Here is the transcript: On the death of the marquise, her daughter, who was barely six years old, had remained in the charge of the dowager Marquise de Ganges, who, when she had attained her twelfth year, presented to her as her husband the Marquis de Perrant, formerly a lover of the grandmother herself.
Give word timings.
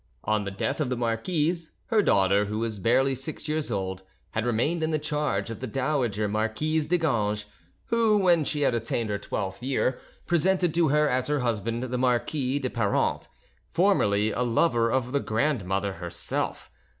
On 0.23 0.45
the 0.45 0.49
death 0.49 0.81
of 0.81 0.89
the 0.89 0.97
marquise, 0.97 1.69
her 1.89 2.01
daughter, 2.01 2.45
who 2.45 2.57
was 2.57 2.79
barely 2.79 3.13
six 3.13 3.47
years 3.47 3.69
old, 3.69 4.01
had 4.31 4.47
remained 4.47 4.81
in 4.81 4.89
the 4.89 4.97
charge 4.97 5.51
of 5.51 5.59
the 5.59 5.67
dowager 5.67 6.27
Marquise 6.27 6.87
de 6.87 6.97
Ganges, 6.97 7.45
who, 7.89 8.17
when 8.17 8.43
she 8.43 8.61
had 8.61 8.73
attained 8.73 9.11
her 9.11 9.19
twelfth 9.19 9.61
year, 9.61 9.99
presented 10.25 10.73
to 10.73 10.87
her 10.87 11.07
as 11.07 11.27
her 11.27 11.41
husband 11.41 11.83
the 11.83 11.99
Marquis 11.99 12.57
de 12.57 12.71
Perrant, 12.71 13.27
formerly 13.69 14.31
a 14.31 14.41
lover 14.41 14.89
of 14.89 15.11
the 15.11 15.19
grandmother 15.19 15.93
herself. 15.93 16.71